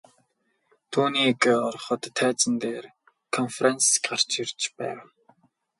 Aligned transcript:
Түүнийг 0.91 1.41
ороход 1.67 2.01
тайзан 2.17 2.55
дээр 2.63 2.85
КОНФЕРАНСЬЕ 3.35 3.97
гарч 4.05 4.29
ирж 4.43 4.61
байв. 4.77 4.99